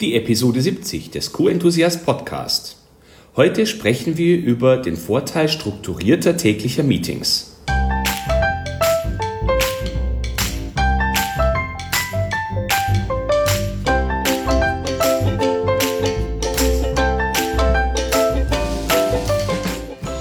[0.00, 2.76] die Episode 70 des Q-Enthusiast Podcast.
[3.34, 7.56] Heute sprechen wir über den Vorteil strukturierter täglicher Meetings.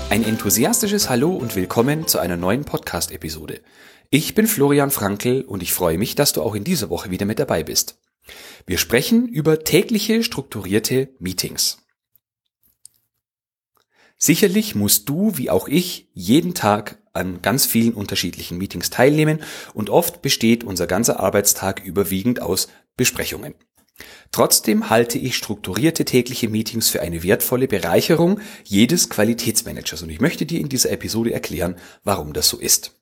[0.09, 3.61] Ein enthusiastisches Hallo und willkommen zu einer neuen Podcast-Episode.
[4.09, 7.27] Ich bin Florian Frankl und ich freue mich, dass du auch in dieser Woche wieder
[7.27, 7.99] mit dabei bist.
[8.65, 11.77] Wir sprechen über tägliche strukturierte Meetings.
[14.17, 19.41] Sicherlich musst du, wie auch ich, jeden Tag an ganz vielen unterschiedlichen Meetings teilnehmen
[19.73, 23.53] und oft besteht unser ganzer Arbeitstag überwiegend aus Besprechungen.
[24.31, 30.45] Trotzdem halte ich strukturierte tägliche Meetings für eine wertvolle Bereicherung jedes Qualitätsmanagers und ich möchte
[30.45, 32.96] dir in dieser Episode erklären, warum das so ist.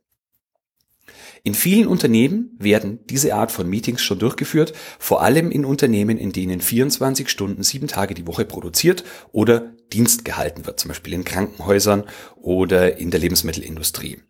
[1.45, 6.31] In vielen Unternehmen werden diese Art von Meetings schon durchgeführt, vor allem in Unternehmen, in
[6.31, 11.23] denen 24 Stunden, sieben Tage die Woche produziert oder Dienst gehalten wird, zum Beispiel in
[11.23, 12.05] Krankenhäusern
[12.35, 14.23] oder in der Lebensmittelindustrie.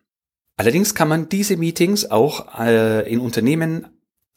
[0.58, 3.86] Allerdings kann man diese Meetings auch äh, in Unternehmen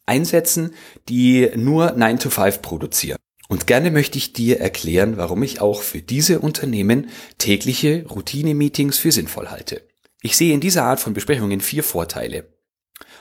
[0.05, 0.73] einsetzen,
[1.09, 3.17] die nur 9 to 5 produzieren.
[3.49, 9.11] Und gerne möchte ich dir erklären, warum ich auch für diese Unternehmen tägliche Routine-Meetings für
[9.11, 9.85] sinnvoll halte.
[10.21, 12.58] Ich sehe in dieser Art von Besprechungen vier Vorteile.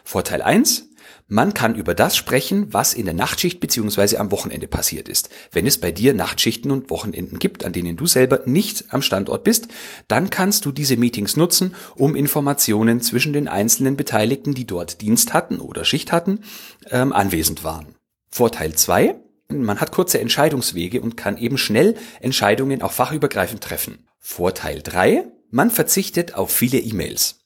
[0.08, 0.88] Vorteil eins:
[1.26, 4.16] Man kann über das sprechen, was in der Nachtschicht bzw.
[4.16, 5.28] am Wochenende passiert ist.
[5.52, 9.44] Wenn es bei dir Nachtschichten und Wochenenden gibt, an denen du selber nicht am Standort
[9.44, 9.68] bist,
[10.08, 15.34] dann kannst du diese Meetings nutzen, um Informationen zwischen den einzelnen Beteiligten, die dort Dienst
[15.34, 16.40] hatten oder Schicht hatten,
[16.88, 17.94] ähm, anwesend waren.
[18.30, 19.16] Vorteil zwei:
[19.50, 24.08] Man hat kurze Entscheidungswege und kann eben schnell Entscheidungen auch fachübergreifend treffen.
[24.20, 27.37] Vorteil drei: Man verzichtet auf viele E-Mails.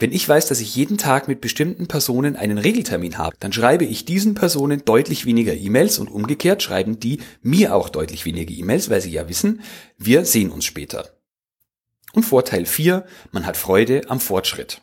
[0.00, 3.84] Wenn ich weiß, dass ich jeden Tag mit bestimmten Personen einen Regeltermin habe, dann schreibe
[3.84, 8.88] ich diesen Personen deutlich weniger E-Mails und umgekehrt schreiben die mir auch deutlich weniger E-Mails,
[8.88, 9.60] weil sie ja wissen,
[9.98, 11.10] wir sehen uns später.
[12.14, 14.80] Und Vorteil 4, man hat Freude am Fortschritt.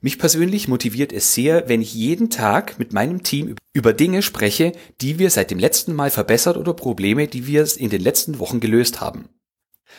[0.00, 4.72] Mich persönlich motiviert es sehr, wenn ich jeden Tag mit meinem Team über Dinge spreche,
[5.00, 8.58] die wir seit dem letzten Mal verbessert oder Probleme, die wir in den letzten Wochen
[8.58, 9.28] gelöst haben.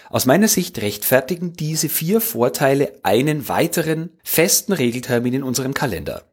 [0.10, 6.32] Aus meiner Sicht rechtfertigen diese vier Vorteile einen weiteren festen Regeltermin in unserem Kalender.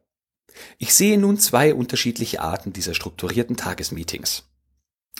[0.77, 4.49] Ich sehe nun zwei unterschiedliche Arten dieser strukturierten Tagesmeetings.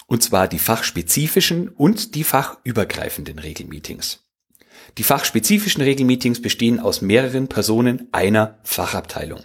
[0.08, 4.24] Und zwar die fachspezifischen und die fachübergreifenden Regelmeetings.
[4.98, 9.42] Die fachspezifischen Regelmeetings bestehen aus mehreren Personen einer Fachabteilung.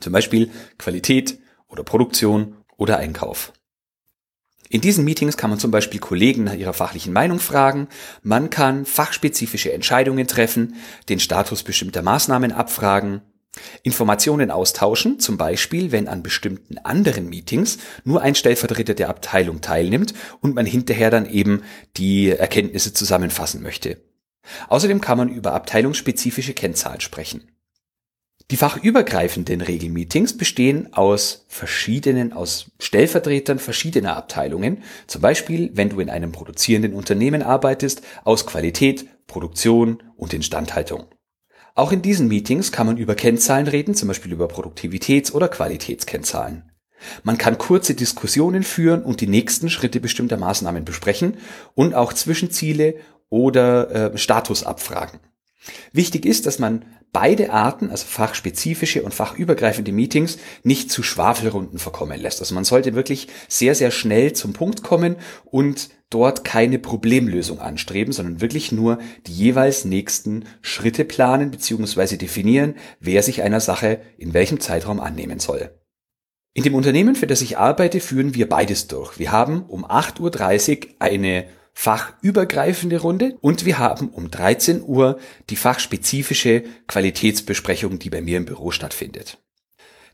[0.00, 1.38] Zum Beispiel Qualität
[1.68, 3.52] oder Produktion oder Einkauf.
[4.74, 7.86] In diesen Meetings kann man zum Beispiel Kollegen nach ihrer fachlichen Meinung fragen,
[8.24, 10.74] man kann fachspezifische Entscheidungen treffen,
[11.08, 13.20] den Status bestimmter Maßnahmen abfragen,
[13.84, 20.12] Informationen austauschen, zum Beispiel wenn an bestimmten anderen Meetings nur ein Stellvertreter der Abteilung teilnimmt
[20.40, 21.62] und man hinterher dann eben
[21.96, 23.98] die Erkenntnisse zusammenfassen möchte.
[24.68, 27.53] Außerdem kann man über abteilungsspezifische Kennzahlen sprechen.
[28.50, 36.10] Die fachübergreifenden Regelmeetings bestehen aus verschiedenen, aus Stellvertretern verschiedener Abteilungen, zum Beispiel, wenn du in
[36.10, 41.06] einem produzierenden Unternehmen arbeitest, aus Qualität, Produktion und Instandhaltung.
[41.74, 46.70] Auch in diesen Meetings kann man über Kennzahlen reden, zum Beispiel über Produktivitäts- oder Qualitätskennzahlen.
[47.22, 51.38] Man kann kurze Diskussionen führen und die nächsten Schritte bestimmter Maßnahmen besprechen
[51.74, 52.96] und auch Zwischenziele
[53.30, 55.18] oder äh, Status abfragen.
[55.92, 62.20] Wichtig ist, dass man beide Arten, also fachspezifische und fachübergreifende Meetings, nicht zu Schwafelrunden verkommen
[62.20, 62.40] lässt.
[62.40, 68.12] Also man sollte wirklich sehr, sehr schnell zum Punkt kommen und dort keine Problemlösung anstreben,
[68.12, 72.16] sondern wirklich nur die jeweils nächsten Schritte planen bzw.
[72.16, 75.70] definieren, wer sich einer Sache in welchem Zeitraum annehmen soll.
[76.52, 79.18] In dem Unternehmen, für das ich arbeite, führen wir beides durch.
[79.18, 85.18] Wir haben um 8.30 Uhr eine fachübergreifende Runde und wir haben um 13 Uhr
[85.50, 89.38] die fachspezifische Qualitätsbesprechung, die bei mir im Büro stattfindet.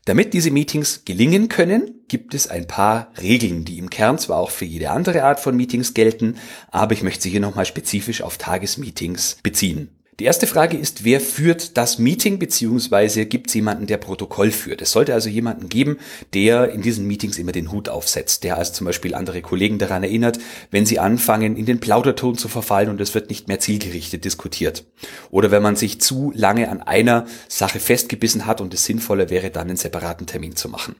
[0.05, 4.49] Damit diese Meetings gelingen können, gibt es ein paar Regeln, die im Kern zwar auch
[4.49, 6.37] für jede andere Art von Meetings gelten,
[6.71, 10.00] aber ich möchte sie hier nochmal spezifisch auf Tagesmeetings beziehen.
[10.19, 14.81] Die erste Frage ist, wer führt das Meeting beziehungsweise gibt es jemanden, der Protokoll führt?
[14.81, 15.97] Es sollte also jemanden geben,
[16.33, 20.03] der in diesen Meetings immer den Hut aufsetzt, der also zum Beispiel andere Kollegen daran
[20.03, 20.37] erinnert,
[20.69, 24.83] wenn sie anfangen, in den Plauderton zu verfallen und es wird nicht mehr zielgerichtet diskutiert.
[25.31, 29.49] Oder wenn man sich zu lange an einer Sache festgebissen hat und es sinnvoller wäre,
[29.49, 30.97] dann einen separaten Termin zu machen.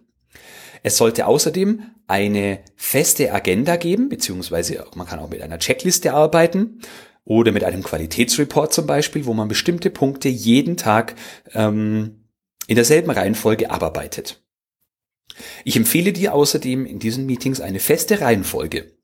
[0.83, 6.79] Es sollte außerdem eine feste Agenda geben, beziehungsweise man kann auch mit einer Checkliste arbeiten
[7.23, 11.15] oder mit einem Qualitätsreport zum Beispiel, wo man bestimmte Punkte jeden Tag
[11.53, 12.29] ähm,
[12.67, 14.43] in derselben Reihenfolge abarbeitet.
[15.63, 18.97] Ich empfehle dir außerdem in diesen Meetings eine feste Reihenfolge.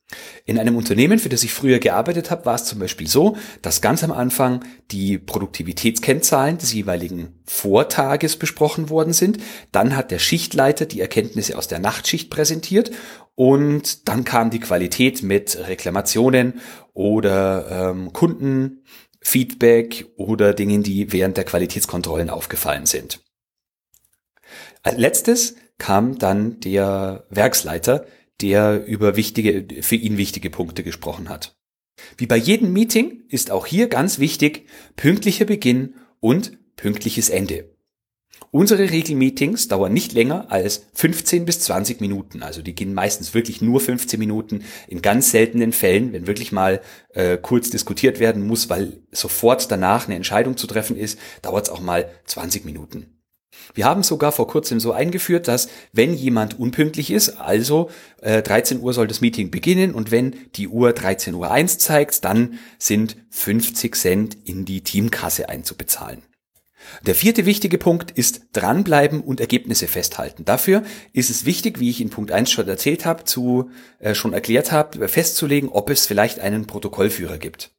[0.45, 3.81] In einem Unternehmen, für das ich früher gearbeitet habe, war es zum Beispiel so, dass
[3.81, 9.39] ganz am Anfang die Produktivitätskennzahlen des jeweiligen Vortages besprochen worden sind.
[9.74, 12.92] Dann hat der Schichtleiter die Erkenntnisse aus der Nachtschicht präsentiert
[13.36, 16.62] und dann kam die Qualität mit Reklamationen
[16.94, 23.19] oder ähm, Kundenfeedback oder Dingen, die während der Qualitätskontrollen aufgefallen sind.
[24.83, 28.06] Als letztes kam dann der Werksleiter,
[28.41, 31.57] der über wichtige, für ihn wichtige Punkte gesprochen hat.
[32.17, 37.77] Wie bei jedem Meeting ist auch hier ganz wichtig pünktlicher Beginn und pünktliches Ende.
[38.51, 42.43] Unsere Regelmeetings dauern nicht länger als 15 bis 20 Minuten.
[42.43, 44.63] Also die gehen meistens wirklich nur 15 Minuten.
[44.87, 46.81] In ganz seltenen Fällen, wenn wirklich mal
[47.13, 51.71] äh, kurz diskutiert werden muss, weil sofort danach eine Entscheidung zu treffen ist, dauert es
[51.71, 53.16] auch mal 20 Minuten.
[53.74, 57.89] Wir haben sogar vor kurzem so eingeführt, dass wenn jemand unpünktlich ist, also
[58.21, 62.24] äh, 13 Uhr soll das Meeting beginnen und wenn die Uhr 13 Uhr 1 zeigt,
[62.25, 66.24] dann sind 50 Cent in die Teamkasse einzubezahlen.
[67.06, 70.45] Der vierte wichtige Punkt ist dranbleiben und Ergebnisse festhalten.
[70.45, 70.83] Dafür
[71.13, 73.69] ist es wichtig, wie ich in Punkt 1 schon erzählt habe, zu,
[74.00, 77.76] äh, schon erklärt habe, festzulegen, ob es vielleicht einen Protokollführer gibt.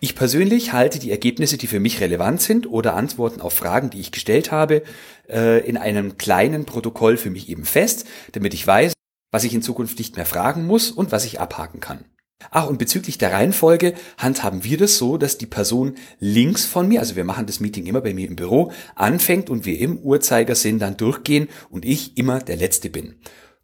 [0.00, 4.00] Ich persönlich halte die Ergebnisse, die für mich relevant sind oder Antworten auf Fragen, die
[4.00, 4.82] ich gestellt habe,
[5.28, 8.94] äh, in einem kleinen Protokoll für mich eben fest, damit ich weiß,
[9.30, 12.04] was ich in Zukunft nicht mehr fragen muss und was ich abhaken kann.
[12.50, 17.00] Ach, und bezüglich der Reihenfolge handhaben wir das so, dass die Person links von mir,
[17.00, 20.78] also wir machen das Meeting immer bei mir im Büro, anfängt und wir im Uhrzeigersinn
[20.78, 23.16] dann durchgehen und ich immer der Letzte bin.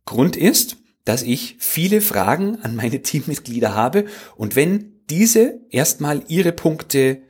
[0.05, 4.05] Grund ist, dass ich viele Fragen an meine Teammitglieder habe
[4.37, 7.23] und wenn diese erstmal ihre Punkte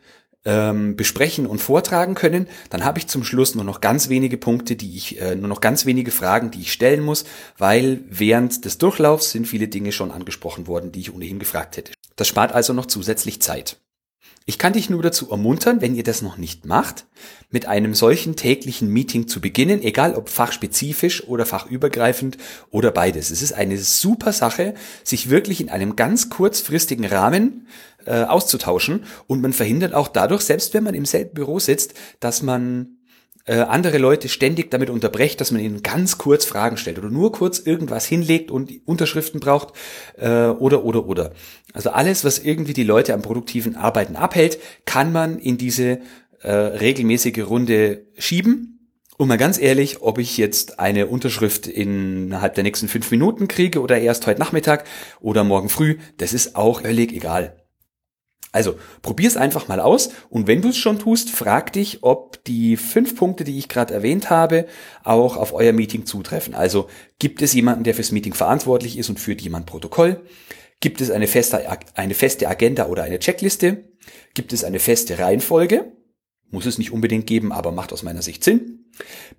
[0.45, 4.77] ähm, besprechen und vortragen können, dann habe ich zum Schluss nur noch ganz wenige Punkte,
[4.77, 7.25] die ich, äh, nur noch ganz wenige Fragen, die ich stellen muss,
[7.59, 11.93] weil während des Durchlaufs sind viele Dinge schon angesprochen worden, die ich ohnehin gefragt hätte.
[12.17, 13.79] Das spart also noch zusätzlich Zeit.
[14.49, 17.05] Ich kann dich nur dazu ermuntern, wenn ihr das noch nicht macht,
[17.51, 22.39] mit einem solchen täglichen Meeting zu beginnen, egal ob fachspezifisch oder fachübergreifend
[22.71, 23.31] oder beides.
[23.31, 24.73] Es ist eine super Sache,
[25.05, 27.67] sich wirklich in einem ganz kurzfristigen Rahmen
[28.07, 32.43] äh, auszutauschen und man verhindert auch dadurch, selbst wenn man im selben Büro sitzt, dass
[32.43, 32.98] man
[33.49, 37.33] äh, andere Leute ständig damit unterbrecht, dass man ihnen ganz kurz Fragen stellt oder nur
[37.33, 39.73] kurz irgendwas hinlegt und Unterschriften braucht
[40.19, 41.33] äh, oder oder oder.
[41.73, 46.01] Also alles, was irgendwie die Leute am produktiven Arbeiten abhält, kann man in diese
[46.43, 48.75] äh, regelmäßige Runde schieben.
[49.17, 53.81] Und mal ganz ehrlich, ob ich jetzt eine Unterschrift innerhalb der nächsten fünf Minuten kriege
[53.81, 54.85] oder erst heute Nachmittag
[55.21, 57.57] oder morgen früh, das ist auch völlig egal.
[58.51, 62.79] Also probier's einfach mal aus und wenn du es schon tust, frag dich, ob die
[62.79, 64.67] fünf Punkte, die ich gerade erwähnt habe,
[65.05, 66.55] auch auf euer Meeting zutreffen.
[66.55, 66.89] Also
[67.19, 70.23] gibt es jemanden, der fürs Meeting verantwortlich ist und führt jemand Protokoll?
[70.81, 73.85] Gibt es eine feste, eine feste Agenda oder eine Checkliste?
[74.33, 75.93] Gibt es eine feste Reihenfolge?
[76.51, 78.87] Muss es nicht unbedingt geben, aber macht aus meiner Sicht Sinn.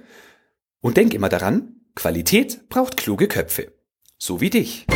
[0.81, 3.73] und denk immer daran, Qualität braucht kluge Köpfe.
[4.17, 4.87] So wie dich.